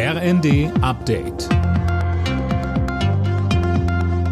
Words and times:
RND 0.00 0.70
Update. 0.80 1.48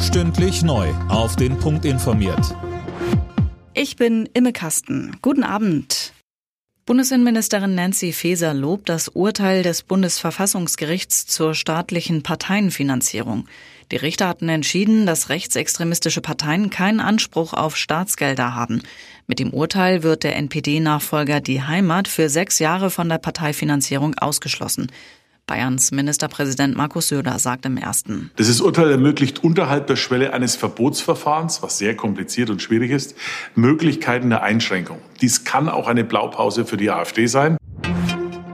Stündlich 0.00 0.62
neu. 0.62 0.88
Auf 1.10 1.36
den 1.36 1.58
Punkt 1.58 1.84
informiert. 1.84 2.56
Ich 3.74 3.96
bin 3.96 4.26
Imme 4.32 4.54
Kasten. 4.54 5.18
Guten 5.20 5.42
Abend. 5.42 6.14
Bundesinnenministerin 6.86 7.74
Nancy 7.74 8.14
Faeser 8.14 8.54
lobt 8.54 8.88
das 8.88 9.08
Urteil 9.08 9.62
des 9.62 9.82
Bundesverfassungsgerichts 9.82 11.26
zur 11.26 11.54
staatlichen 11.54 12.22
Parteienfinanzierung. 12.22 13.46
Die 13.92 13.96
Richter 13.96 14.28
hatten 14.28 14.48
entschieden, 14.48 15.04
dass 15.04 15.28
rechtsextremistische 15.28 16.22
Parteien 16.22 16.70
keinen 16.70 17.00
Anspruch 17.00 17.52
auf 17.52 17.76
Staatsgelder 17.76 18.54
haben. 18.54 18.80
Mit 19.26 19.38
dem 19.38 19.52
Urteil 19.52 20.02
wird 20.02 20.22
der 20.22 20.36
NPD-Nachfolger 20.36 21.40
Die 21.40 21.62
Heimat 21.62 22.08
für 22.08 22.30
sechs 22.30 22.60
Jahre 22.60 22.88
von 22.88 23.10
der 23.10 23.18
Parteifinanzierung 23.18 24.14
ausgeschlossen. 24.14 24.90
Bayerns 25.50 25.90
Ministerpräsident 25.90 26.76
Markus 26.76 27.08
Söder 27.08 27.40
sagt 27.40 27.66
im 27.66 27.76
ersten. 27.76 28.30
Dieses 28.38 28.60
Urteil 28.60 28.88
ermöglicht 28.88 29.42
unterhalb 29.42 29.88
der 29.88 29.96
Schwelle 29.96 30.32
eines 30.32 30.54
Verbotsverfahrens, 30.54 31.60
was 31.60 31.76
sehr 31.76 31.96
kompliziert 31.96 32.50
und 32.50 32.62
schwierig 32.62 32.92
ist, 32.92 33.16
Möglichkeiten 33.56 34.30
der 34.30 34.44
Einschränkung. 34.44 34.98
Dies 35.20 35.42
kann 35.42 35.68
auch 35.68 35.88
eine 35.88 36.04
Blaupause 36.04 36.64
für 36.64 36.76
die 36.76 36.88
AfD 36.92 37.26
sein. 37.26 37.56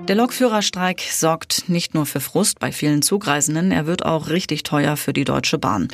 Der 0.08 0.16
Lokführerstreik 0.16 1.02
sorgt 1.10 1.68
nicht 1.68 1.92
nur 1.92 2.06
für 2.06 2.20
Frust 2.20 2.60
bei 2.60 2.72
vielen 2.72 3.02
Zugreisenden, 3.02 3.72
er 3.72 3.86
wird 3.86 4.06
auch 4.06 4.30
richtig 4.30 4.62
teuer 4.62 4.96
für 4.96 5.12
die 5.12 5.24
Deutsche 5.24 5.58
Bahn. 5.58 5.88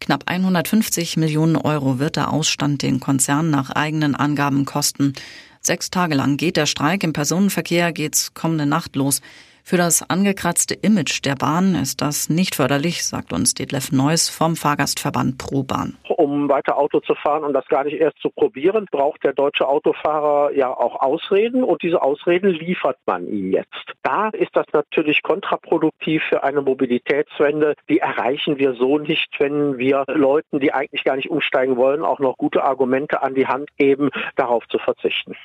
Knapp 0.00 0.24
150 0.26 1.16
Millionen 1.18 1.54
Euro 1.54 2.00
wird 2.00 2.16
der 2.16 2.32
Ausstand 2.32 2.82
den 2.82 2.98
Konzern 2.98 3.50
nach 3.50 3.70
eigenen 3.70 4.16
Angaben 4.16 4.64
kosten. 4.64 5.12
Sechs 5.60 5.90
Tage 5.90 6.16
lang 6.16 6.36
geht 6.36 6.56
der 6.56 6.66
Streik. 6.66 7.04
Im 7.04 7.12
Personenverkehr 7.12 7.92
geht's 7.92 8.34
kommende 8.34 8.66
Nacht 8.66 8.96
los. 8.96 9.20
Für 9.68 9.76
das 9.76 10.02
angekratzte 10.08 10.72
Image 10.72 11.22
der 11.26 11.34
Bahn 11.34 11.74
ist 11.74 12.00
das 12.00 12.30
nicht 12.30 12.54
förderlich, 12.54 13.04
sagt 13.04 13.34
uns 13.34 13.52
Detlef 13.52 13.92
Neuss 13.92 14.30
vom 14.30 14.56
Fahrgastverband 14.56 15.36
ProBahn. 15.36 15.98
Um 16.08 16.48
weiter 16.48 16.78
Auto 16.78 17.00
zu 17.00 17.14
fahren 17.14 17.44
und 17.44 17.52
das 17.52 17.66
gar 17.66 17.84
nicht 17.84 18.00
erst 18.00 18.18
zu 18.22 18.30
probieren, 18.30 18.86
braucht 18.90 19.22
der 19.24 19.34
deutsche 19.34 19.68
Autofahrer 19.68 20.54
ja 20.54 20.74
auch 20.74 21.02
Ausreden 21.02 21.62
und 21.64 21.82
diese 21.82 22.00
Ausreden 22.00 22.48
liefert 22.48 22.96
man 23.04 23.28
ihm 23.28 23.52
jetzt. 23.52 23.92
Da 24.02 24.30
ist 24.30 24.56
das 24.56 24.64
natürlich 24.72 25.22
kontraproduktiv 25.22 26.22
für 26.30 26.44
eine 26.44 26.62
Mobilitätswende. 26.62 27.74
Die 27.90 27.98
erreichen 27.98 28.56
wir 28.56 28.72
so 28.72 28.96
nicht, 28.96 29.28
wenn 29.38 29.76
wir 29.76 30.04
Leuten, 30.08 30.60
die 30.60 30.72
eigentlich 30.72 31.04
gar 31.04 31.16
nicht 31.16 31.28
umsteigen 31.28 31.76
wollen, 31.76 32.04
auch 32.04 32.20
noch 32.20 32.38
gute 32.38 32.64
Argumente 32.64 33.22
an 33.22 33.34
die 33.34 33.46
Hand 33.46 33.68
geben, 33.76 34.08
darauf 34.34 34.66
zu 34.68 34.78
verzichten. 34.78 35.36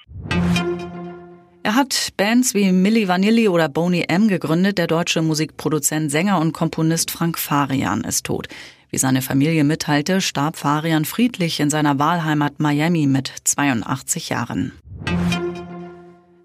Er 1.66 1.76
hat 1.76 2.10
Bands 2.18 2.54
wie 2.54 2.74
Milli 2.74 3.08
Vanilli 3.08 3.48
oder 3.48 3.70
Boney 3.70 4.04
M 4.10 4.28
gegründet. 4.28 4.78
Der 4.78 4.88
deutsche 4.88 5.22
Musikproduzent, 5.22 6.12
Sänger 6.12 6.42
und 6.42 6.52
Komponist 6.52 7.10
Frank 7.10 7.40
Farian 7.40 8.04
ist 8.04 8.26
tot. 8.26 8.50
Wie 8.90 8.98
seine 8.98 9.22
Familie 9.22 9.64
mitteilte, 9.64 10.20
starb 10.20 10.58
Farian 10.58 11.06
friedlich 11.06 11.62
in 11.62 11.70
seiner 11.70 11.98
Wahlheimat 12.00 12.60
Miami 12.60 13.08
mit 13.08 13.32
82 13.46 14.28
Jahren. 14.28 14.74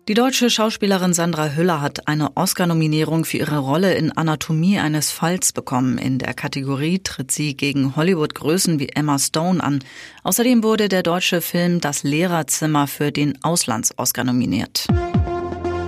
Die 0.09 0.15
deutsche 0.15 0.49
Schauspielerin 0.49 1.13
Sandra 1.13 1.51
Hüller 1.51 1.83
hat 1.83 2.09
eine 2.09 2.35
Oscar-Nominierung 2.35 3.27
für 3.27 3.39
ihre 3.39 3.59
Rolle 3.59 3.93
in 3.95 4.17
Anatomie 4.17 4.79
eines 4.79 5.11
Falls 5.11 5.53
bekommen. 5.53 5.99
In 5.99 6.19
der 6.19 6.33
Kategorie 6.33 7.01
tritt 7.01 7.31
sie 7.31 7.57
gegen 7.57 7.95
Hollywood-Größen 7.95 8.79
wie 8.79 8.89
Emma 8.89 9.19
Stone 9.19 9.63
an. 9.63 9.81
Außerdem 10.23 10.63
wurde 10.63 10.89
der 10.89 11.03
deutsche 11.03 11.43
Film 11.43 11.83
Das 11.83 12.05
Lehrerzimmer 12.05 12.87
für 12.87 13.13
den 13.13 13.37
Auslands-Oscar 13.43 14.25
nominiert. 14.25 14.87